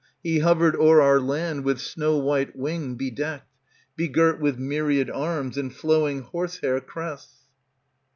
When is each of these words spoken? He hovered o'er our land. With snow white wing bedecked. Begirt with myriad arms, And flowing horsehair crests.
He 0.23 0.39
hovered 0.39 0.75
o'er 0.77 0.99
our 0.99 1.19
land. 1.19 1.63
With 1.63 1.79
snow 1.79 2.17
white 2.17 2.55
wing 2.55 2.95
bedecked. 2.95 3.55
Begirt 3.95 4.39
with 4.39 4.57
myriad 4.57 5.11
arms, 5.11 5.59
And 5.59 5.71
flowing 5.71 6.21
horsehair 6.21 6.79
crests. 6.81 7.43